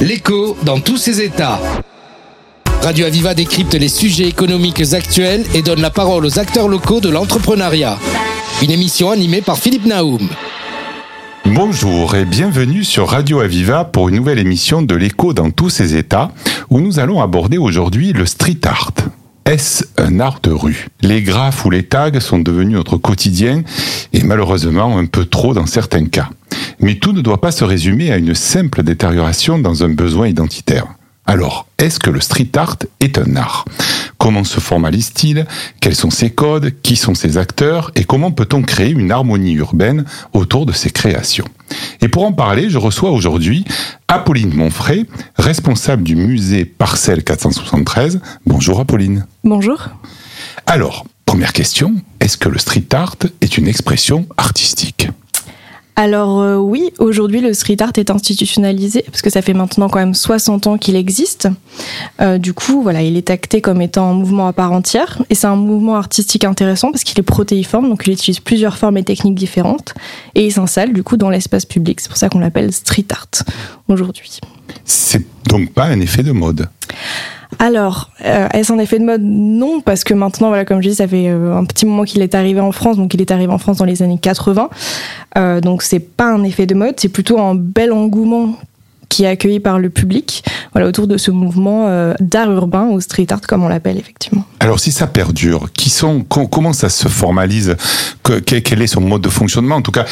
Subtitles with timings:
[0.00, 1.58] L'écho dans tous ses états.
[2.82, 7.08] Radio Aviva décrypte les sujets économiques actuels et donne la parole aux acteurs locaux de
[7.08, 7.98] l'entrepreneuriat.
[8.62, 10.28] Une émission animée par Philippe Naoum.
[11.46, 15.96] Bonjour et bienvenue sur Radio Aviva pour une nouvelle émission de l'écho dans tous ses
[15.96, 16.30] états
[16.70, 18.92] où nous allons aborder aujourd'hui le street art.
[19.48, 20.88] Est-ce un art de rue?
[21.00, 23.62] Les graphes ou les tags sont devenus notre quotidien
[24.12, 26.28] et malheureusement un peu trop dans certains cas.
[26.80, 30.84] Mais tout ne doit pas se résumer à une simple détérioration dans un besoin identitaire.
[31.24, 33.64] Alors, est-ce que le street art est un art?
[34.18, 35.46] Comment se formalise-t-il?
[35.80, 36.74] Quels sont ses codes?
[36.82, 37.90] Qui sont ses acteurs?
[37.94, 41.48] Et comment peut-on créer une harmonie urbaine autour de ces créations?
[42.02, 43.64] Et pour en parler, je reçois aujourd'hui
[44.10, 45.04] Apolline Monfray,
[45.36, 48.20] responsable du musée Parcelle 473.
[48.46, 49.26] Bonjour Apolline.
[49.44, 49.90] Bonjour.
[50.64, 55.08] Alors, première question, est-ce que le street art est une expression artistique?
[55.98, 59.98] Alors euh, oui, aujourd'hui le street art est institutionnalisé parce que ça fait maintenant quand
[59.98, 61.48] même 60 ans qu'il existe.
[62.20, 65.34] Euh, du coup, voilà, il est acté comme étant un mouvement à part entière et
[65.34, 69.02] c'est un mouvement artistique intéressant parce qu'il est protéiforme, donc il utilise plusieurs formes et
[69.02, 69.92] techniques différentes
[70.36, 72.00] et il s'installe du coup dans l'espace public.
[72.00, 73.44] C'est pour ça qu'on l'appelle street art
[73.88, 74.38] aujourd'hui.
[74.84, 76.68] C'est donc pas un effet de mode?
[77.58, 80.94] Alors, euh, est-ce un effet de mode Non, parce que maintenant, voilà, comme je dis,
[80.94, 83.50] ça fait euh, un petit moment qu'il est arrivé en France, donc il est arrivé
[83.52, 84.68] en France dans les années 80.
[85.36, 88.54] Euh, donc c'est pas un effet de mode, c'est plutôt un bel engouement
[89.08, 93.00] qui est accueilli par le public, voilà, autour de ce mouvement euh, d'art urbain ou
[93.00, 94.44] street art comme on l'appelle effectivement.
[94.60, 97.76] Alors si ça perdure, qui sont, comment ça se formalise,
[98.44, 100.04] quel est son mode de fonctionnement, en tout cas,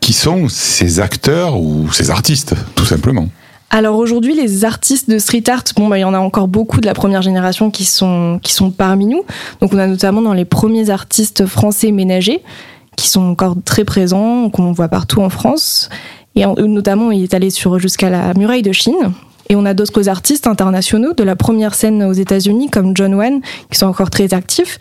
[0.00, 3.28] qui sont ces acteurs ou ces artistes, tout simplement?
[3.74, 6.80] Alors aujourd'hui, les artistes de street art, bon, bah, il y en a encore beaucoup
[6.80, 9.24] de la première génération qui sont, qui sont parmi nous.
[9.60, 12.44] Donc on a notamment dans les premiers artistes français ménagers,
[12.94, 15.90] qui sont encore très présents, qu'on voit partout en France.
[16.36, 19.12] Et notamment, il est allé sur jusqu'à la muraille de Chine.
[19.48, 23.40] Et on a d'autres artistes internationaux de la première scène aux États-Unis, comme John Wayne,
[23.72, 24.78] qui sont encore très actifs.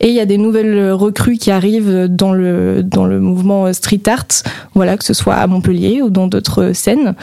[0.00, 4.02] Et il y a des nouvelles recrues qui arrivent dans le, dans le mouvement street
[4.06, 4.26] art,
[4.74, 7.14] voilà, que ce soit à Montpellier ou dans d'autres scènes.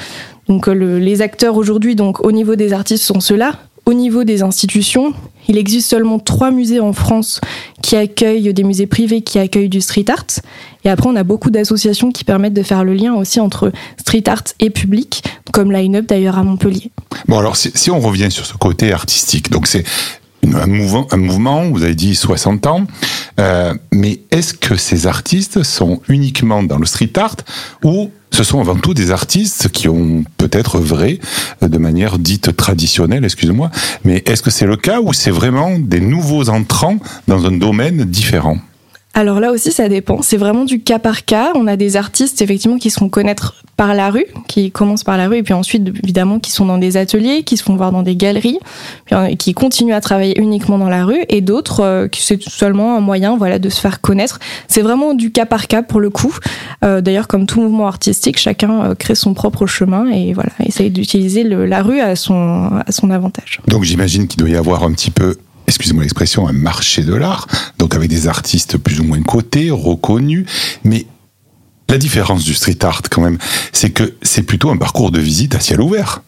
[0.47, 3.53] Donc euh, les acteurs aujourd'hui, donc au niveau des artistes, sont ceux-là.
[3.85, 5.13] Au niveau des institutions,
[5.47, 7.41] il existe seulement trois musées en France
[7.81, 10.25] qui accueillent des musées privés qui accueillent du street art.
[10.83, 14.23] Et après, on a beaucoup d'associations qui permettent de faire le lien aussi entre street
[14.27, 16.91] art et public, comme Line Up d'ailleurs à Montpellier.
[17.27, 19.83] Bon, alors si, on revient sur ce côté artistique, donc c'est
[20.43, 22.85] un mouvement, un mouvement, vous avez dit 60 ans,
[23.39, 27.37] euh, mais est-ce que ces artistes sont uniquement dans le street art
[27.83, 31.19] ou ce sont avant tout des artistes qui ont peut-être œuvré
[31.61, 33.71] de manière dite traditionnelle, excusez-moi,
[34.05, 36.97] mais est-ce que c'est le cas ou c'est vraiment des nouveaux entrants
[37.27, 38.57] dans un domaine différent?
[39.13, 40.21] Alors là aussi, ça dépend.
[40.21, 41.51] C'est vraiment du cas par cas.
[41.55, 45.17] On a des artistes, effectivement, qui se font connaître par la rue, qui commencent par
[45.17, 47.91] la rue, et puis ensuite, évidemment, qui sont dans des ateliers, qui se font voir
[47.91, 48.59] dans des galeries,
[49.11, 52.99] euh, qui continuent à travailler uniquement dans la rue, et d'autres, euh, c'est seulement un
[52.99, 54.39] moyen, voilà, de se faire connaître.
[54.67, 56.33] C'est vraiment du cas par cas pour le coup.
[56.85, 61.43] Euh, d'ailleurs, comme tout mouvement artistique, chacun crée son propre chemin et voilà, essaye d'utiliser
[61.43, 63.61] la rue à son avantage.
[63.67, 65.37] Donc j'imagine qu'il doit y avoir un petit peu
[65.71, 67.47] excusez-moi l'expression, un marché de l'art,
[67.79, 70.45] donc avec des artistes plus ou moins cotés, reconnus,
[70.83, 71.05] mais
[71.89, 73.37] la différence du street art quand même,
[73.71, 76.23] c'est que c'est plutôt un parcours de visite à ciel ouvert.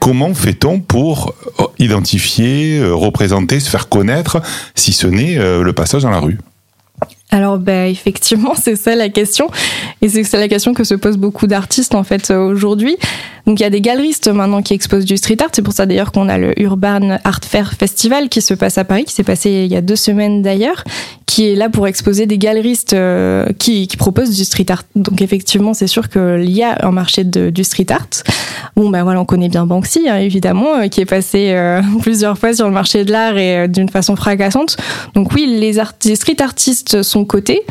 [0.00, 4.40] Comment fait-on pour euh, identifier, euh, représenter, se faire connaître,
[4.74, 6.38] si ce n'est euh, le passage dans la rue?
[7.30, 9.50] Alors ben effectivement, c'est ça la question.
[10.02, 12.96] Et c'est la question que se posent beaucoup d'artistes en fait aujourd'hui.
[13.46, 15.48] Donc il y a des galeristes maintenant qui exposent du street art.
[15.52, 18.84] C'est pour ça d'ailleurs qu'on a le Urban Art Fair Festival qui se passe à
[18.84, 20.84] Paris, qui s'est passé il y a deux semaines d'ailleurs,
[21.24, 24.82] qui est là pour exposer des galeristes euh, qui, qui, proposent du street art.
[24.96, 28.08] Donc effectivement, c'est sûr qu'il y a un marché de, du street art.
[28.76, 32.36] Bon ben voilà, on connaît bien Banksy hein, évidemment, euh, qui est passé euh, plusieurs
[32.36, 34.76] fois sur le marché de l'art et d'une façon fracassante.
[35.14, 37.62] Donc oui, les, les street artistes sont cotés.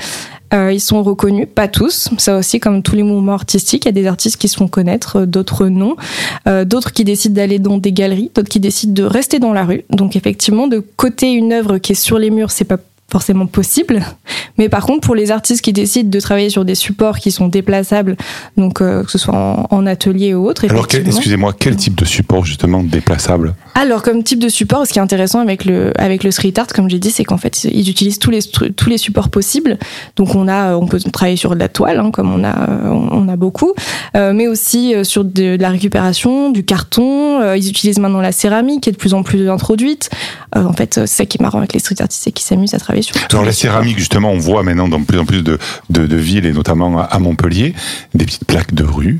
[0.54, 2.10] Euh, ils sont reconnus, pas tous.
[2.18, 4.68] Ça aussi, comme tous les mouvements artistiques, il y a des artistes qui se font
[4.68, 5.96] connaître, euh, d'autres non.
[6.48, 9.66] Euh, d'autres qui décident d'aller dans des galeries, d'autres qui décident de rester dans la
[9.66, 9.84] rue.
[9.90, 12.78] Donc effectivement, de côté une œuvre qui est sur les murs, c'est pas
[13.10, 14.04] forcément possible.
[14.58, 17.48] Mais par contre, pour les artistes qui décident de travailler sur des supports qui sont
[17.48, 18.18] déplaçables,
[18.58, 20.66] donc euh, que ce soit en, atelier ou autre.
[20.70, 23.54] Alors, excusez-moi, quel type de support justement déplaçable?
[23.76, 26.68] Alors, comme type de support, ce qui est intéressant avec le avec le street art,
[26.68, 29.78] comme j'ai dit, c'est qu'en fait, ils utilisent tous les tous les supports possibles.
[30.18, 33.30] Donc, on a, on peut travailler sur de la toile, hein, comme on a on,
[33.30, 33.74] a beaucoup,
[34.16, 37.54] euh, mais aussi euh, sur de, la récupération, du carton.
[37.54, 40.10] ils utilisent maintenant la céramique, qui est de plus en plus introduite.
[40.56, 42.80] en fait, c'est ça qui est marrant avec les street artistes, c'est qu'ils s'amusent à
[42.80, 42.97] travailler
[43.30, 45.58] dans la céramique, justement, on voit maintenant dans plus en plus de,
[45.90, 47.74] de, villes, et notamment à Montpellier,
[48.14, 49.20] des petites plaques de rue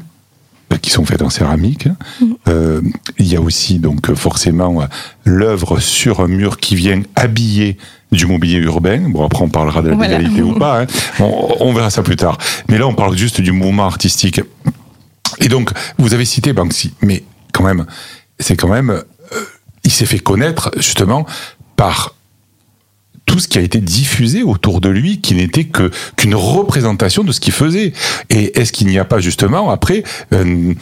[0.82, 1.88] qui sont faites en céramique.
[2.22, 2.36] Mhm.
[2.50, 2.82] Euh,
[3.18, 4.84] il y a aussi donc forcément
[5.24, 7.78] l'œuvre sur un mur qui vient habiller
[8.12, 9.10] du mobilier urbain.
[9.10, 10.18] Bon, après on parlera de la Voilà.
[10.18, 10.82] légalité ou pas.
[10.82, 10.88] hein.
[11.20, 12.38] On, on verra ça plus tard.
[12.70, 14.42] Mais là, on parle juste du mouvement artistique.
[15.40, 17.24] Et donc, vous avez cité Banksy, mais
[17.54, 17.86] quand même,
[18.40, 19.02] c'est quand même, euh,
[19.84, 21.26] il s'est fait connaître justement
[21.76, 22.14] par
[23.38, 27.32] tout ce qui a été diffusé autour de lui, qui n'était que qu'une représentation de
[27.32, 27.94] ce qu'il faisait.
[28.32, 30.74] Et est-ce qu'il n'y a pas justement après un,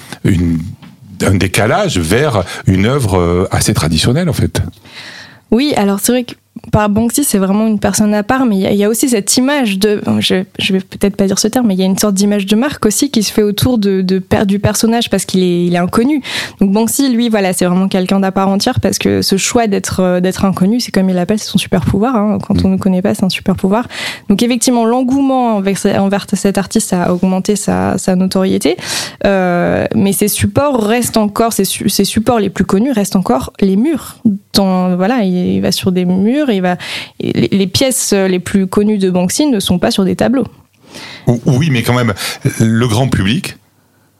[1.33, 4.61] décalage vers une œuvre euh, assez traditionnelle en fait?
[5.51, 6.35] Oui, alors c'est vrai que
[6.71, 8.89] par Banksy, c'est vraiment une personne à part, mais il y a- il y, a
[8.89, 11.83] aussi cette image de, je, je vais peut-être pas dire ce terme, mais il y
[11.83, 15.09] a une sorte d'image de marque aussi qui se fait autour de, de du personnage
[15.09, 16.21] parce qu'il est, il est inconnu.
[16.59, 19.99] Donc Banksy, lui, voilà, c'est vraiment quelqu'un d'à part entière parce que ce choix d'être,
[20.01, 22.15] euh, d'être inconnu, c'est comme il l'appelle, c'est son super pouvoir.
[22.15, 22.37] hein.
[22.45, 23.87] Quand on ne connaît pas, c'est un super pouvoir.
[24.29, 28.75] Donc effectivement, l'engouement envers, envers cet artiste a augmenté sa, sa notoriété,
[29.25, 33.53] Euh, mais ses supports restent encore, ses, su- ses supports les plus connus restent encore
[33.59, 34.17] les murs.
[34.53, 36.77] Dans, voilà, il, il va sur des murs, il va,
[37.19, 40.47] et les, les pièces les plus connues de Banksy ne sont pas sur des tableaux.
[41.27, 42.13] Ou- Oui, mais quand même,
[42.59, 43.57] le grand public,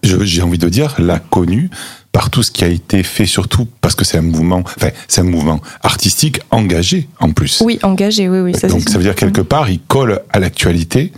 [0.03, 1.69] j'ai envie de dire, l'a connu
[2.11, 5.19] par tout ce qui a été fait, surtout parce que c'est un mouvement, enfin, c'est
[5.21, 7.61] un mouvement artistique engagé en plus.
[7.65, 8.53] Oui, engagé, oui, oui.
[8.57, 11.11] Ça, donc ça veut dire quelque part, il colle à l'actualité,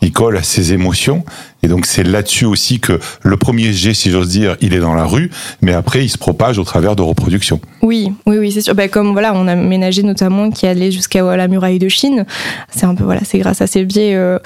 [0.00, 1.24] il colle à ses émotions,
[1.64, 4.92] et donc c'est là-dessus aussi que le premier jet, si j'ose dire, il est dans
[4.92, 5.30] la rue,
[5.62, 7.58] mais après il se propage au travers de reproductions.
[7.80, 8.74] Oui, oui, oui, c'est sûr.
[8.74, 12.26] Bah, comme voilà, on a ménagé notamment qui allait jusqu'à la muraille de Chine.
[12.70, 14.38] C'est un peu voilà, c'est grâce à ces biais euh,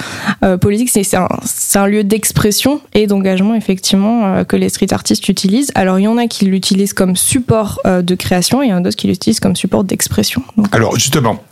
[0.45, 0.91] euh, politiques.
[0.91, 5.73] C'est un, lieu d'expression et d'engagement effectivement euh, que les street artistes utilisent.
[5.75, 8.77] Alors il y en a qui l'utilisent comme support de création et il y en
[8.77, 10.45] a d'autres qui l'utilisent comme support d'expression.
[10.71, 11.43] Alors justement,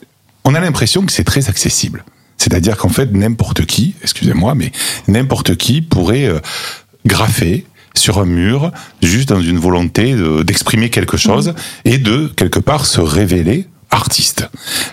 [0.45, 2.05] on a l'impression que c'est très accessible.
[2.47, 4.71] C'est-à-dire qu'en fait, n'importe qui, excusez-moi, mais
[5.09, 6.39] n'importe qui pourrait euh,
[7.05, 7.67] graffer
[7.97, 8.71] sur un mur,
[9.03, 11.55] juste dans une volonté de- d'exprimer quelque chose
[11.85, 14.49] et de, quelque part, se révéler artiste.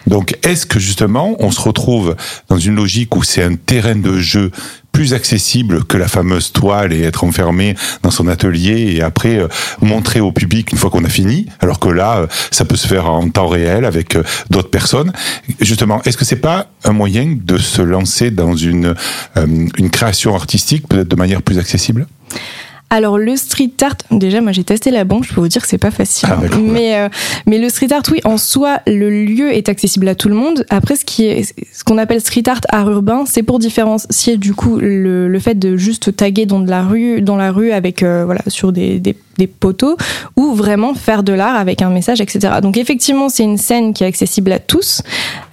[0.07, 2.15] Donc, est-ce que justement, on se retrouve
[2.49, 4.51] dans une logique où c'est un terrain de jeu
[4.93, 9.47] plus accessible que la fameuse toile et être enfermé dans son atelier et après euh,
[9.81, 12.87] montrer au public une fois qu'on a fini, alors que là, euh, ça peut se
[12.87, 15.11] faire en temps réel avec euh, d'autres personnes.
[15.59, 18.95] Justement, est-ce que c'est pas un moyen de se lancer dans une
[19.35, 22.05] une création artistique peut-être de manière plus accessible?
[22.93, 25.67] Alors le street art, déjà moi j'ai testé la banque, je peux vous dire que
[25.67, 26.29] c'est pas facile.
[26.31, 26.59] Ah, hein.
[26.61, 27.09] mais euh,
[27.47, 30.63] mais le street art, oui, en soi, le lieu est accessible à tout le monde.
[30.69, 34.53] Après, ce qui est ce qu'on appelle street art art urbain, c'est pour différencier du
[34.53, 38.03] coup le, le fait de juste taguer dans de la rue, dans la rue avec
[38.03, 39.97] euh, voilà sur des, des des poteaux
[40.35, 42.55] ou vraiment faire de l'art avec un message, etc.
[42.61, 45.01] Donc effectivement, c'est une scène qui est accessible à tous.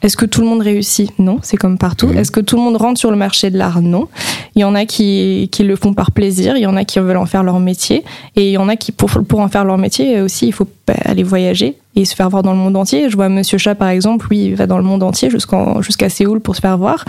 [0.02, 1.18] Est-ce que tout le monde réussit?
[1.18, 2.08] Non, c'est comme partout.
[2.08, 2.18] Mhm.
[2.18, 3.82] Est-ce que tout le monde rentre sur le marché de l'art?
[3.82, 4.08] Non.
[4.54, 6.98] Il y en a qui, qui le font par plaisir, il y en a qui
[6.98, 8.04] veulent en faire leur métier,
[8.36, 10.66] et il y en a qui, pour, pour en faire leur métier aussi, il faut
[10.90, 13.10] bah, aller voyager et se faire voir dans le monde entier.
[13.10, 16.40] Je vois Monsieur Chat, par exemple, lui, il va dans le monde entier jusqu'à Séoul
[16.40, 17.04] pour se faire voir.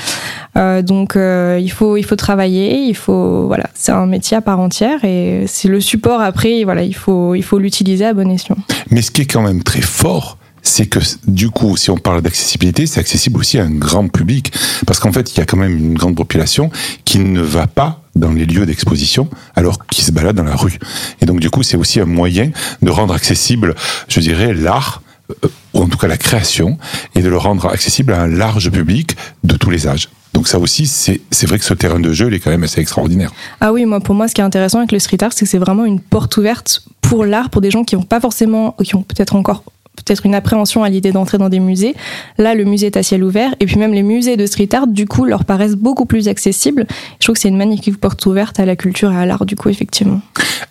[0.55, 4.41] Euh, donc, euh, il, faut, il faut travailler, il faut, voilà, c'est un métier à
[4.41, 8.29] part entière, et c'est le support après, voilà, il faut il faut l'utiliser à bon
[8.29, 8.57] escient.
[8.91, 12.21] Mais ce qui est quand même très fort, c'est que du coup, si on parle
[12.21, 14.53] d'accessibilité, c'est accessible aussi à un grand public.
[14.85, 16.69] Parce qu'en fait, il y a quand même une grande population
[17.03, 20.79] qui ne va pas dans les lieux d'exposition alors qu'ils se baladent dans la rue.
[21.21, 22.51] Et donc du coup, c'est aussi un moyen
[22.81, 23.75] de rendre accessible,
[24.07, 26.77] je dirais, l'art, euh, ou en tout cas la création,
[27.15, 30.09] et de le rendre accessible à un large public de tous les âges.
[30.33, 32.79] Donc ça aussi, c'est vrai que ce terrain de jeu, il est quand même assez
[32.79, 33.33] extraordinaire.
[33.59, 35.51] Ah oui, moi pour moi ce qui est intéressant avec le street art, c'est que
[35.51, 38.95] c'est vraiment une porte ouverte pour l'art, pour des gens qui n'ont pas forcément, qui
[38.95, 39.63] ont peut-être encore
[40.03, 41.95] peut-être une appréhension à l'idée d'entrer dans des musées.
[42.37, 44.87] Là, le musée est à ciel ouvert, et puis même les musées de street art,
[44.87, 46.85] du coup, leur paraissent beaucoup plus accessibles.
[47.19, 49.55] Je trouve que c'est une magnifique porte ouverte à la culture et à l'art, du
[49.55, 50.21] coup, effectivement.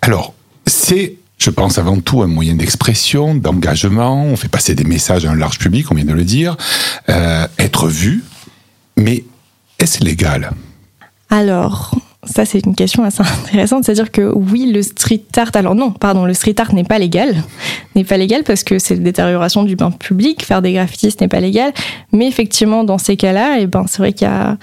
[0.03, 0.35] Alors,
[0.67, 4.25] c'est, je pense, avant tout un moyen d'expression, d'engagement.
[4.25, 6.57] On fait passer des messages à un large public, on vient de le dire.
[7.09, 8.25] Euh, être vu.
[8.97, 9.25] Mais
[9.79, 10.51] est-ce légal?
[11.31, 15.91] Alors, ça c'est une question assez intéressante, c'est-à-dire que oui, le street art, alors non,
[15.91, 17.43] pardon, le street art n'est pas légal,
[17.97, 21.41] n'est pas légal parce que c'est détérioration du bain public, faire des graffitis n'est pas
[21.41, 21.73] légal,
[22.12, 24.59] mais effectivement dans ces cas-là, et ben c'est vrai qu'il y a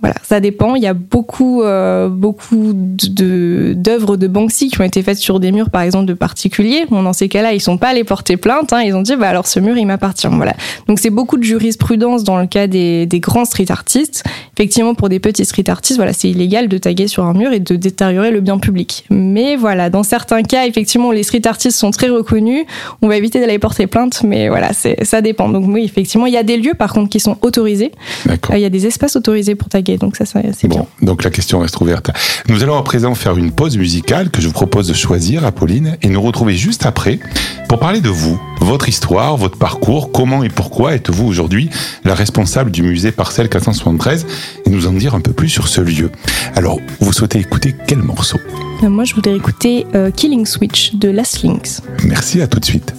[0.00, 0.76] voilà, ça dépend.
[0.76, 5.40] Il y a beaucoup, euh, beaucoup de d'œuvres de Banksy qui ont été faites sur
[5.40, 6.86] des murs, par exemple, de particuliers.
[6.88, 8.72] Bon, dans ces cas-là, ils sont pas allés porter plainte.
[8.72, 10.28] Hein, ils ont dit, bah alors ce mur, il m'appartient.
[10.28, 10.54] Voilà.
[10.86, 14.22] Donc c'est beaucoup de jurisprudence dans le cas des, des grands street artistes
[14.58, 17.60] effectivement, pour des petits street artistes, voilà, c'est illégal de taguer sur un mur et
[17.60, 19.04] de détériorer le bien public.
[19.08, 22.64] Mais voilà, dans certains cas, effectivement, les street artistes sont très reconnus.
[23.00, 25.48] On va éviter d'aller porter plainte, mais voilà, ça dépend.
[25.48, 27.92] Donc oui, effectivement, il y a des lieux, par contre, qui sont autorisés.
[28.28, 30.80] Euh, Il y a des espaces autorisés pour taguer, donc ça, ça, c'est bien.
[30.80, 32.10] Bon, donc la question reste ouverte.
[32.48, 35.96] Nous allons à présent faire une pause musicale que je vous propose de choisir, Apolline,
[36.02, 37.20] et nous retrouver juste après
[37.68, 41.68] pour parler de vous, votre histoire, votre parcours, comment et pourquoi êtes-vous aujourd'hui
[42.04, 44.26] la responsable du musée Parcelle 473
[44.64, 46.10] et nous en dire un peu plus sur ce lieu.
[46.56, 48.38] Alors, vous souhaitez écouter quel morceau?
[48.82, 51.82] Euh, Moi, je voudrais écouter euh, Killing Switch de Las Lynx.
[52.04, 52.94] Merci, à tout de suite.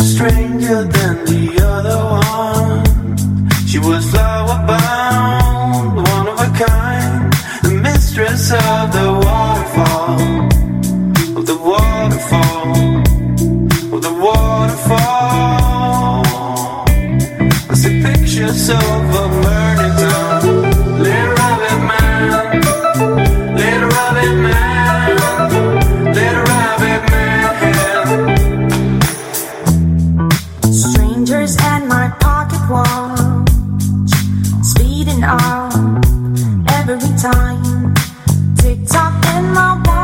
[0.00, 3.48] stranger than the other one.
[3.66, 7.32] She was flower bound, one of a kind,
[7.62, 8.99] the mistress of the
[39.60, 39.99] my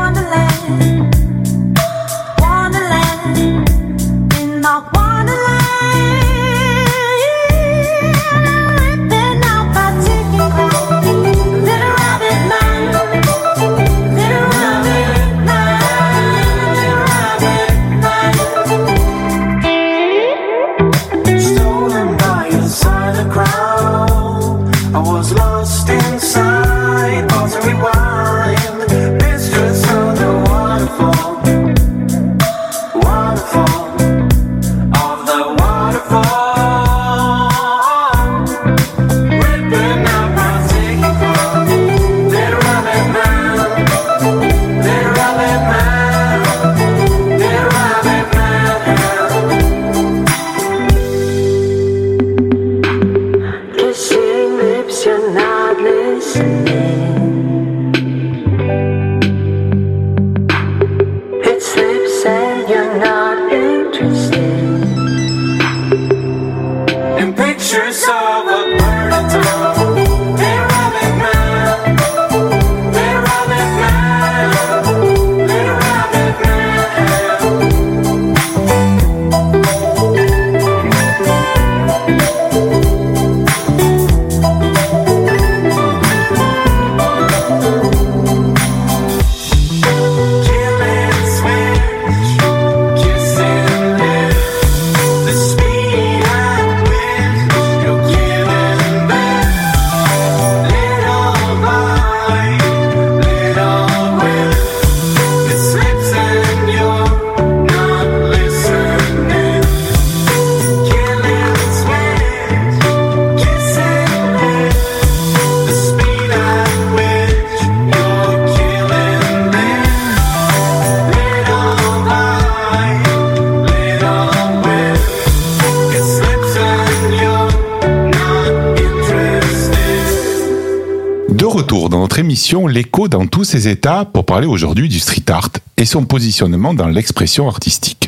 [131.57, 135.49] retour dans notre émission L'écho dans tous ses états pour parler aujourd'hui du street art
[135.75, 138.07] et son positionnement dans l'expression artistique.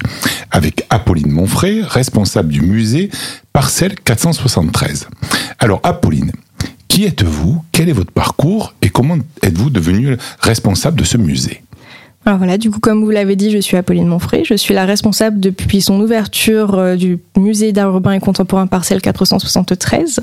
[0.51, 3.09] Avec Apolline Monfray, responsable du musée
[3.51, 5.07] Parcelle 473.
[5.57, 6.31] Alors Apolline,
[6.87, 7.63] qui êtes-vous?
[7.71, 11.63] Quel est votre parcours Et comment êtes-vous devenue responsable de ce musée?
[12.25, 14.43] Alors voilà, du coup, comme vous l'avez dit, je suis Apolline Monfray.
[14.43, 19.01] Je suis la responsable depuis son ouverture euh, du musée d'art urbain et contemporain Parcelle
[19.01, 20.19] 473.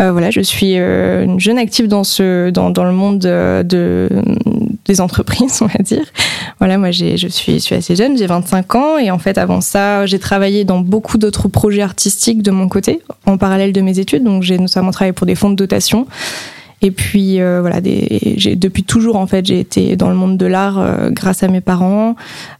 [0.00, 3.62] Euh, voilà, je suis euh, une jeune active dans ce dans, dans le monde euh,
[3.62, 4.08] de
[4.86, 6.04] des entreprises, on va dire.
[6.60, 9.38] Voilà, moi j'ai je suis je suis assez jeune, j'ai 25 ans et en fait
[9.38, 13.80] avant ça, j'ai travaillé dans beaucoup d'autres projets artistiques de mon côté en parallèle de
[13.80, 14.24] mes études.
[14.24, 16.06] Donc j'ai notamment travaillé pour des fonds de dotation.
[16.80, 20.36] Et puis euh, voilà, des, j'ai, depuis toujours en fait, j'ai été dans le monde
[20.36, 22.14] de l'art euh, grâce à mes parents.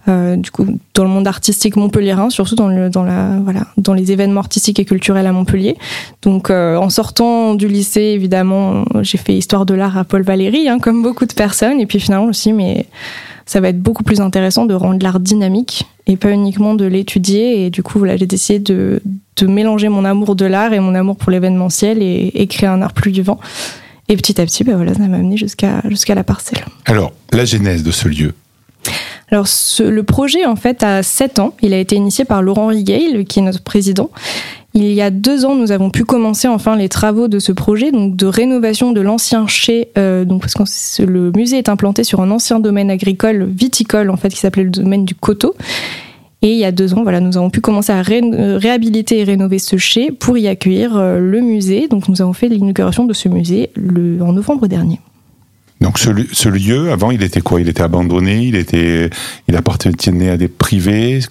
[0.08, 3.94] Euh, du coup, dans le monde artistique montpelliérain, surtout dans le dans la voilà dans
[3.94, 5.76] les événements artistiques et culturels à Montpellier.
[6.22, 10.68] Donc euh, en sortant du lycée, évidemment, j'ai fait histoire de l'art à Paul Valéry,
[10.68, 11.80] hein, comme beaucoup de personnes.
[11.80, 12.86] Et puis finalement aussi, mais
[13.46, 17.64] ça va être beaucoup plus intéressant de rendre l'art dynamique et pas uniquement de l'étudier.
[17.64, 19.00] Et du coup, voilà, j'ai décidé de,
[19.36, 22.82] de mélanger mon amour de l'art et mon amour pour l'événementiel et, et créer un
[22.82, 23.38] art plus vivant.
[24.08, 26.64] Et petit à petit, ben voilà, ça m'a amené jusqu'à jusqu'à la parcelle.
[26.86, 28.32] Alors, la genèse de ce lieu
[29.30, 31.54] Alors, ce- le projet, en fait, a 7 ans.
[31.60, 34.10] Il a été initié par Laurent Rigel, qui est notre président.
[34.74, 37.90] Il y a deux ans, nous avons pu commencer enfin les travaux de ce projet,
[37.90, 42.20] donc de rénovation de l'ancien chai, euh, donc parce que le musée est implanté sur
[42.20, 45.54] un ancien domaine agricole viticole en fait qui s'appelait le domaine du coteau.
[46.40, 49.24] Et il y a deux ans, voilà, nous avons pu commencer à euh, réhabiliter et
[49.24, 51.88] rénover ce chai pour y accueillir euh, le musée.
[51.88, 55.00] Donc nous avons fait l'inauguration de ce musée le, en novembre dernier.
[55.80, 57.60] Donc ce, li- ce lieu, avant, il était quoi?
[57.60, 59.10] Il était abandonné, il était,
[59.46, 61.20] il appartenait à des privés?
[61.20, 61.28] C'est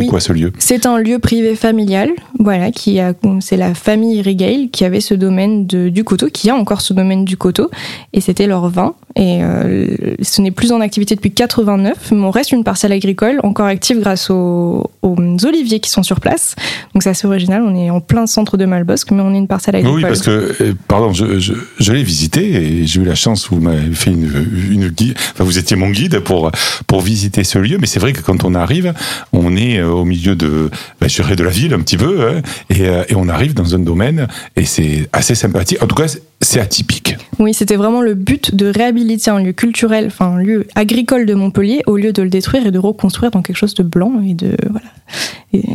[0.00, 0.06] Oui.
[0.06, 0.52] quoi ce lieu?
[0.58, 5.14] C'est un lieu privé familial, voilà, qui a, c'est la famille Rigale qui avait ce
[5.14, 7.70] domaine de- du coteau, qui a encore ce domaine du coteau,
[8.12, 8.94] et c'était leur vin.
[9.16, 9.86] Et euh,
[10.22, 13.98] ce n'est plus en activité depuis 89, mais on reste une parcelle agricole encore active
[14.00, 16.54] grâce aux, aux oliviers qui sont sur place.
[16.94, 17.62] Donc c'est assez original.
[17.62, 19.96] On est en plein centre de Malbosque, mais on est une parcelle agricole.
[19.96, 22.52] Oui, parce que, euh, pardon, je, je, je l'ai visité
[22.82, 25.90] et j'ai eu la chance, vous m'avez fait une, une guide, enfin vous étiez mon
[25.90, 26.50] guide pour,
[26.86, 28.94] pour visiter ce lieu, mais c'est vrai que quand on arrive,
[29.32, 30.70] on est euh, au milieu de,
[31.00, 33.54] ben, je dirais de la ville un petit peu, hein, et, euh, et on arrive
[33.54, 35.82] dans un domaine et c'est assez sympathique.
[35.82, 37.14] En tout cas, c'est- atypique.
[37.38, 41.34] Oui, c'était vraiment le but de réhabiliter un lieu culturel, enfin un lieu agricole de
[41.34, 44.34] Montpellier, au lieu de le détruire et de reconstruire dans quelque chose de blanc et
[44.34, 44.86] de voilà,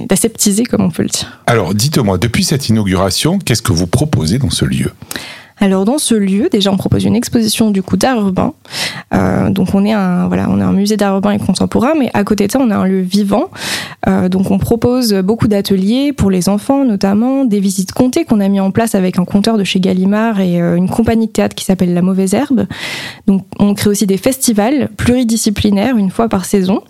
[0.09, 1.39] d'aseptiser comme on peut le dire.
[1.47, 4.91] Alors, dites-moi, depuis cette inauguration, qu'est-ce que vous proposez dans ce lieu?
[5.63, 8.53] Alors dans ce lieu, déjà on propose une exposition du coup d'art urbain.
[9.13, 12.11] Euh, donc on est un voilà, on est un musée d'art urbain et contemporain, mais
[12.13, 13.49] à côté de ça on a un lieu vivant.
[14.05, 18.49] Euh, donc on propose beaucoup d'ateliers pour les enfants notamment, des visites comptées qu'on a
[18.49, 21.55] mis en place avec un conteur de chez Gallimard et euh, une compagnie de théâtre
[21.55, 22.67] qui s'appelle La Mauvaise Herbe.
[23.27, 26.81] Donc on crée aussi des festivals pluridisciplinaires une fois par saison.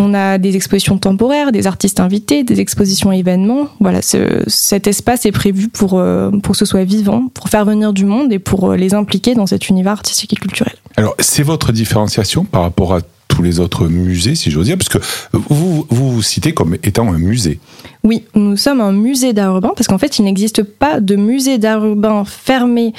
[0.00, 3.66] On a des expositions temporaires, des artistes invités, des expositions événements.
[3.80, 7.64] Voilà, ce- cet espace est prévu pour, euh, pour que ce soit vivant, pour faire
[7.64, 10.74] venir du monde et pour euh, les impliquer dans cet univers artistique et culturel.
[10.96, 14.88] Alors, c'est votre différenciation par rapport à tous les autres musées, si j'ose dire, parce
[14.88, 14.98] que
[15.32, 17.58] vous vous, vous citez comme étant un musée.
[18.04, 21.58] Oui, nous sommes un musée d'art urbain parce qu'en fait, il n'existe pas de musée
[21.58, 22.94] d'art urbain fermé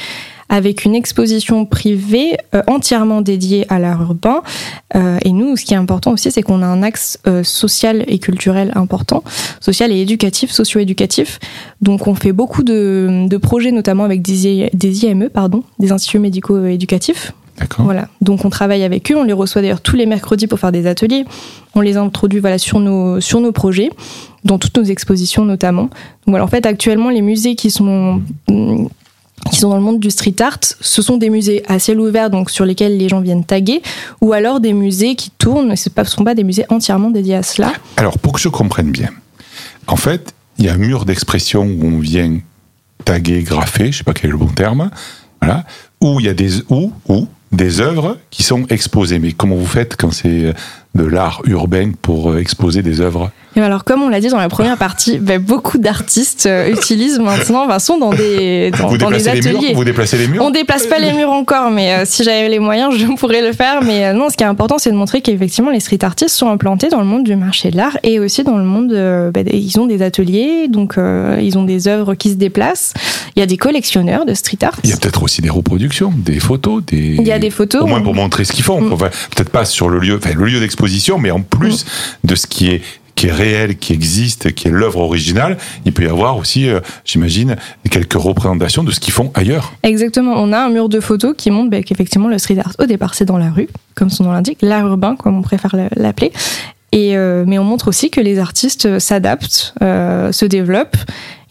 [0.50, 4.42] avec une exposition privée euh, entièrement dédiée à l'art urbain.
[4.96, 8.04] Euh, et nous, ce qui est important aussi, c'est qu'on a un axe euh, social
[8.08, 9.24] et culturel important,
[9.60, 11.40] social et éducatif, socio-éducatif.
[11.82, 15.92] Donc, on fait beaucoup de, de projets, notamment avec des, I- des IME, pardon, des
[15.92, 17.32] instituts médico-éducatifs.
[17.60, 18.08] D'accord Voilà.
[18.22, 20.88] Donc on travaille avec eux, on les reçoit d'ailleurs tous les mercredis pour faire des
[20.88, 21.26] ateliers.
[21.76, 23.90] On les introduit voilà sur nos sur nos projets,
[24.46, 25.84] dans toutes nos expositions notamment.
[25.84, 28.22] Donc voilà, en fait actuellement les musées qui sont
[29.52, 32.30] qui sont dans le monde du street art, ce sont des musées à ciel ouvert,
[32.30, 33.82] donc sur lesquels les gens viennent taguer,
[34.22, 37.44] ou alors des musées qui tournent, ce ne sont pas des musées entièrement dédiés à
[37.44, 37.74] cela.
[37.98, 39.10] Alors, pour que je comprenne bien,
[39.88, 42.40] en fait, il y a un mur d'expression où on vient
[43.06, 44.92] taguer, graffer, je sais pas quel est le bon terme,
[45.42, 45.64] voilà,
[46.02, 49.20] où il y a des œuvres qui sont exposées.
[49.20, 50.54] Mais comment vous faites quand c'est
[50.96, 54.38] de l'art urbain pour euh, exposer des œuvres Et alors, comme on l'a dit dans
[54.40, 59.12] la première partie, ben, beaucoup d'artistes euh, utilisent maintenant, sont dans des, dans, Vous dans
[59.12, 59.68] des déplacez les ateliers.
[59.70, 62.50] murs Vous déplacez les murs On déplace pas les murs encore, mais euh, si j'avais
[62.50, 63.84] les moyens, je pourrais le faire.
[63.84, 66.50] Mais euh, non, ce qui est important, c'est de montrer qu'effectivement, les street artistes sont
[66.50, 68.92] implantés dans le monde du marché de l'art et aussi dans le monde.
[68.92, 72.94] euh, des- ils ont des ateliers, donc ils ont des œuvres qui se déplacent.
[73.36, 74.80] Il y a des collectionneurs de street art.
[74.84, 77.16] Il y a peut-être aussi des reproductions, des photos, des.
[77.20, 77.84] Il y a des photos.
[77.84, 78.82] Au moins pour montrer ce qu'ils font.
[78.82, 78.92] Mm.
[78.94, 80.79] Enfin, peut-être pas sur le lieu, enfin, le lieu d'exposition,
[81.18, 81.86] mais en plus
[82.24, 82.82] de ce qui est
[83.32, 87.58] réel, qui existe, qui est l'œuvre originale, il peut y avoir aussi, euh, j'imagine,
[87.92, 89.74] quelques représentations de ce qu'ils font ailleurs.
[89.84, 90.36] Exactement.
[90.38, 93.16] On a un mur de photos qui montre bah, qu'effectivement, le street art, au départ,
[93.16, 96.32] c'est dans la rue, comme son nom l'indique, l'art urbain, comme on préfère le- l'appeler.
[96.96, 100.98] Euh, mais on montre aussi que les artistes s'adaptent, euh, se développent.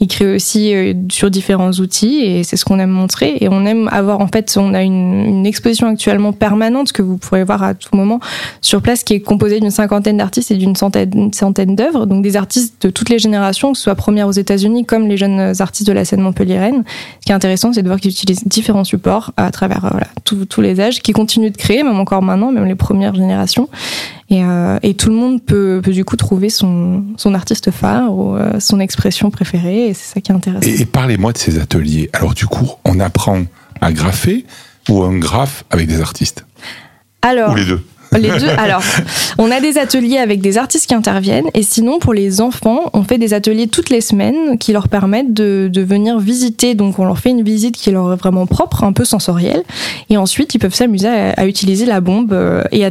[0.00, 3.36] Ils créent aussi euh, sur différents outils et c'est ce qu'on aime montrer.
[3.40, 7.16] Et on aime avoir, en fait, on a une, une exposition actuellement permanente que vous
[7.16, 8.20] pourrez voir à tout moment
[8.60, 12.06] sur place qui est composée d'une cinquantaine d'artistes et d'une centaine, centaine d'œuvres.
[12.06, 15.16] Donc des artistes de toutes les générations, que ce soit première aux États-Unis comme les
[15.16, 16.84] jeunes artistes de la scène montpelliéraine.
[17.20, 20.06] Ce qui est intéressant, c'est de voir qu'ils utilisent différents supports à travers euh, voilà,
[20.24, 23.68] tous les âges, qui continuent de créer, même encore maintenant, même les premières générations.
[24.30, 28.12] Et, euh, et tout le monde peut, peut du coup trouver son, son artiste phare
[28.12, 30.68] ou euh, son expression préférée, et c'est ça qui est intéressant.
[30.68, 32.10] Et, et parlez-moi de ces ateliers.
[32.12, 33.42] Alors du coup, on apprend
[33.80, 34.44] à graffer
[34.90, 36.44] ou un graphe avec des artistes?
[37.22, 37.82] Alors, Ou les deux?
[38.12, 38.48] Les deux.
[38.56, 38.82] Alors,
[39.36, 43.02] on a des ateliers avec des artistes qui interviennent, et sinon pour les enfants, on
[43.02, 46.74] fait des ateliers toutes les semaines qui leur permettent de, de venir visiter.
[46.74, 49.62] Donc, on leur fait une visite qui leur est vraiment propre, un peu sensorielle,
[50.10, 52.90] et ensuite ils peuvent s'amuser à, à utiliser la bombe euh, et à,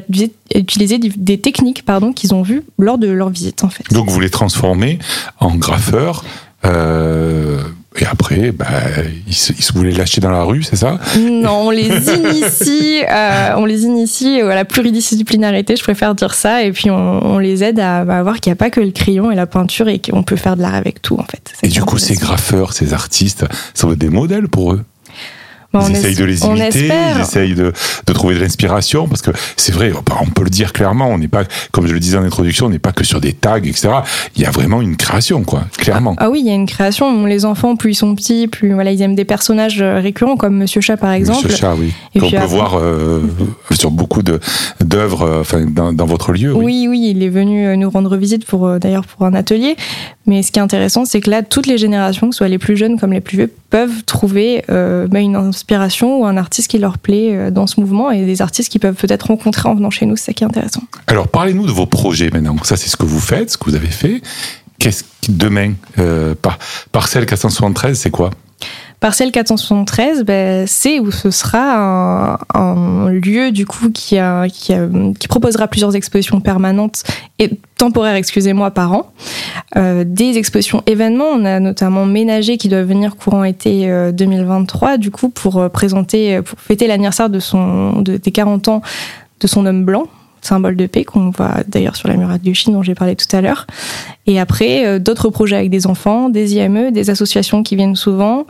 [0.56, 3.84] utiliser- des, des techniques, pardon, qu'ils ont vues lors de leur visite en fait.
[3.92, 5.00] Donc vous les transformez
[5.40, 6.24] en graffeurs.
[6.66, 7.60] Euh,
[8.00, 8.66] Et après, bah,
[9.28, 11.00] ils, se, ils se voulaient lâcher dans la rue, c'est ça?
[11.20, 16.64] Non, on les initie, euh, on les initie à la pluridisciplinarité, je préfère dire ça,
[16.64, 18.92] et puis on, on les aide à, à voir qu'il n'y a pas que le
[18.92, 21.54] crayon et la peinture et qu'on peut faire de l'art avec tout en fait.
[21.64, 24.84] Et du coup, ces graffeurs, ces artistes, ça va être des modèles pour eux?
[25.74, 27.74] Ils on essayent es- de les on imiter, ils essayent de,
[28.08, 31.28] de trouver de l'inspiration, parce que c'est vrai, on peut le dire clairement, on n'est
[31.28, 33.90] pas, comme je le disais en introduction, on n'est pas que sur des tags, etc.
[34.36, 36.16] Il y a vraiment une création, quoi, clairement.
[36.18, 37.26] Ah oui, il y a une création.
[37.26, 40.56] Les enfants, plus ils sont petits, plus voilà, ils aiment des personnages euh, récurrents comme
[40.58, 41.44] Monsieur Chat par exemple.
[41.46, 41.94] Monsieur Chat, oui.
[42.16, 43.22] Et Qu'on puis peut après- voir euh,
[43.72, 44.22] sur beaucoup
[44.80, 46.54] d'œuvres, euh, enfin, dans, dans votre lieu.
[46.54, 46.66] Oui.
[46.66, 49.76] Oui, oui, il est venu nous rendre visite pour d'ailleurs pour un atelier.
[50.26, 52.58] Mais ce qui est intéressant, c'est que là, toutes les générations, que ce soit les
[52.58, 56.70] plus jeunes comme les plus vieux, peuvent trouver euh, bah, une inspiration ou un artiste
[56.70, 59.76] qui leur plaît euh, dans ce mouvement et des artistes qu'ils peuvent peut-être rencontrer en
[59.76, 60.16] venant chez nous.
[60.16, 60.84] C'est ça qui est intéressant.
[61.08, 62.56] Alors, parlez-nous de vos projets maintenant.
[62.64, 64.22] Ça, c'est ce que vous faites, ce que vous avez fait.
[64.80, 66.60] Qu'est-ce qui demain, euh, par,
[66.92, 68.30] parcelle 473, c'est quoi?
[69.00, 74.18] Parcelle 473, ben, c'est où ce sera un, lieu du coup qui,
[75.30, 77.04] proposera plusieurs expositions permanentes
[77.38, 79.12] et temporaires, excusez-moi, par an.
[79.76, 84.98] Euh, des expositions événements, on a notamment Ménager qui doit venir courant été euh, 2023,
[84.98, 88.82] du coup pour euh, présenter, pour fêter l'anniversaire de son de, des 40 ans
[89.40, 90.08] de son homme blanc
[90.42, 93.36] symbole de paix qu'on voit d'ailleurs sur la muraille de Chine dont j'ai parlé tout
[93.36, 93.68] à l'heure.
[94.28, 98.46] Et après, euh, d'autres projets avec des enfants, des IME, des associations qui viennent souvent.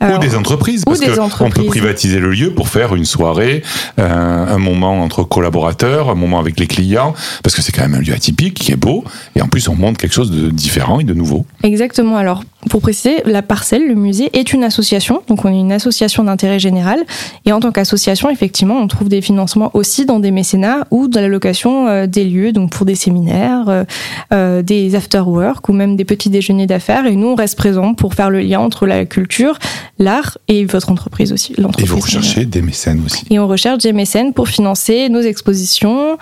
[0.00, 3.04] Ou des entreprises, ou parce des que on peut privatiser le lieu pour faire une
[3.04, 3.62] soirée,
[3.98, 7.94] euh, un moment entre collaborateurs, un moment avec les clients, parce que c'est quand même
[7.94, 11.00] un lieu atypique, qui est beau, et en plus on montre quelque chose de différent
[11.00, 11.44] et de nouveau.
[11.62, 12.16] Exactement.
[12.16, 15.22] Alors, pour préciser, la parcelle, le musée, est une association.
[15.28, 16.98] Donc, on est une association d'intérêt général.
[17.44, 21.20] Et en tant qu'association, effectivement, on trouve des financements aussi dans des mécénats ou dans
[21.20, 23.84] la location euh, des lieux, donc pour des séminaires,
[24.32, 27.06] euh, des ou même des petits déjeuners d'affaires.
[27.06, 29.58] Et nous, on reste présents pour faire le lien entre la culture,
[29.98, 31.54] l'art et votre entreprise aussi.
[31.56, 33.24] Et vous recherchez des mécènes aussi.
[33.30, 36.16] Et on recherche des mécènes pour financer nos expositions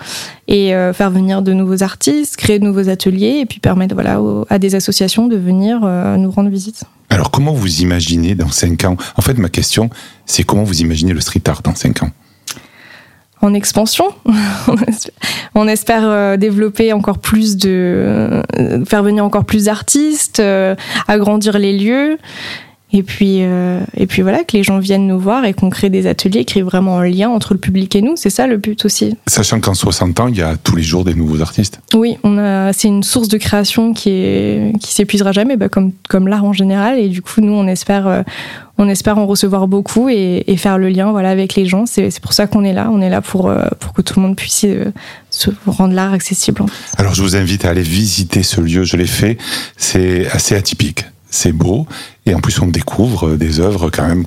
[0.47, 4.21] et euh, faire venir de nouveaux artistes, créer de nouveaux ateliers et puis permettre voilà,
[4.21, 6.83] aux- à des associations de venir euh, nous rendre visite.
[7.09, 8.97] Alors comment vous imaginez dans 5 ans?
[9.15, 9.89] En fait, ma question,
[10.25, 12.09] c'est comment vous imaginez le street art dans 5 ans?
[13.41, 14.05] En expansion,
[15.55, 18.41] on espère euh, développer encore plus de.
[18.57, 20.75] euh, faire venir encore plus d'artistes, euh,
[21.07, 22.17] agrandir les lieux.
[22.93, 25.89] Et puis, euh, et puis voilà, que les gens viennent nous voir et qu'on crée
[25.89, 28.15] des ateliers, créer vraiment un lien entre le public et nous.
[28.15, 29.17] C'est ça le but aussi.
[29.27, 31.81] Sachant qu'en 60 ans, il y a tous les jours des nouveaux artistes.
[31.93, 35.91] Oui, on a, c'est une source de création qui est, qui s'épuisera jamais, bah, comme,
[36.07, 36.97] comme l'art en général.
[36.97, 38.21] Et du coup, nous, on espère, euh,
[38.77, 41.85] on espère en recevoir beaucoup et, et faire le lien, voilà, avec les gens.
[41.85, 42.89] C'est, pour ça qu'on est là.
[42.89, 44.65] On est là pour, euh, pour que tout le monde puisse
[45.29, 46.63] se rendre l'art accessible.
[46.97, 49.37] Alors je vous invite à aller visiter ce lieu, je l'ai fait,
[49.75, 51.87] c'est assez atypique, c'est beau,
[52.25, 54.25] et en plus on découvre des œuvres quand même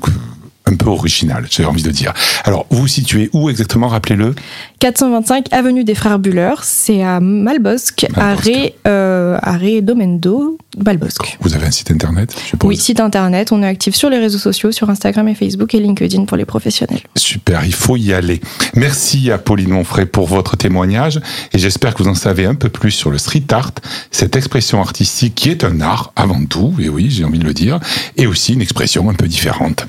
[0.67, 2.13] un peu originales, j'ai envie de dire.
[2.45, 4.35] Alors vous vous situez où exactement, rappelez-le?
[4.79, 8.19] 425 avenue des Frères Buller, c'est à Malbosque, Malbosque.
[8.19, 11.39] arrêt, euh, arrêt Domendo, Malbosque.
[11.41, 13.53] Vous avez un site internet, je suppose Oui, site internet.
[13.53, 16.45] On est actif sur les réseaux sociaux, sur Instagram et Facebook et LinkedIn pour les
[16.45, 17.01] professionnels.
[17.17, 18.41] Super, il faut y aller.
[18.75, 21.21] Merci à Pauline Monfray pour votre témoignage
[21.53, 23.73] et j'espère que vous en savez un peu plus sur le street art,
[24.11, 27.55] cette expression artistique qui est un art avant tout, et oui, j'ai envie de le
[27.55, 27.81] dire,
[28.17, 29.87] et aussi une expression un peu différente.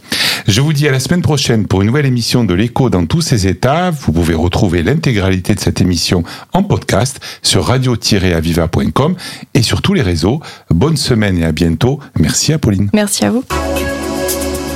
[0.48, 3.22] Je vous dis à la semaine prochaine pour une nouvelle émission de l'écho dans tous
[3.22, 3.92] ses états.
[3.92, 9.16] Vous pouvez retrouver l'intégralité de cette émission en podcast sur radio-aviva.com
[9.54, 10.42] et sur tous les réseaux.
[10.74, 12.00] Bonne semaine et à bientôt.
[12.20, 12.90] Merci à Pauline.
[12.94, 13.44] Merci à vous.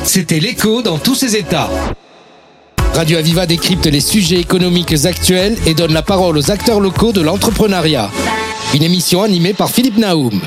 [0.03, 1.69] C'était l'écho dans tous ses états.
[2.93, 7.21] Radio Aviva décrypte les sujets économiques actuels et donne la parole aux acteurs locaux de
[7.21, 8.10] l'entrepreneuriat.
[8.73, 10.39] Une émission animée par Philippe Naoum.